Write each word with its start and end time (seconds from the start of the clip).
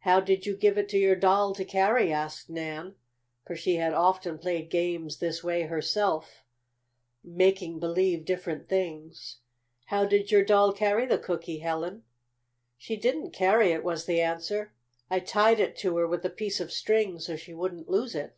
"How 0.00 0.18
did 0.18 0.46
you 0.46 0.56
give 0.56 0.76
it 0.78 0.88
to 0.88 0.98
your 0.98 1.14
doll 1.14 1.54
to 1.54 1.64
carry?" 1.64 2.12
asked 2.12 2.50
Nan, 2.50 2.96
for 3.46 3.54
she 3.54 3.76
had 3.76 3.94
often 3.94 4.36
played 4.36 4.68
games 4.68 5.18
this 5.20 5.44
way 5.44 5.62
herself, 5.62 6.42
making 7.22 7.78
believe 7.78 8.24
different 8.24 8.68
things. 8.68 9.38
"How 9.84 10.06
did 10.06 10.32
your 10.32 10.44
doll 10.44 10.72
carry 10.72 11.06
the 11.06 11.18
cookie, 11.18 11.60
Helen?" 11.60 12.02
"She 12.76 12.96
didn't 12.96 13.30
carry 13.30 13.70
it," 13.70 13.84
was 13.84 14.06
the 14.06 14.20
answer. 14.20 14.74
"I 15.08 15.20
tied 15.20 15.60
it 15.60 15.76
to 15.76 15.98
her 15.98 16.08
with 16.08 16.24
a 16.24 16.30
piece 16.30 16.58
of 16.58 16.72
string 16.72 17.20
so 17.20 17.36
she 17.36 17.54
wouldn't 17.54 17.88
lose 17.88 18.16
it. 18.16 18.36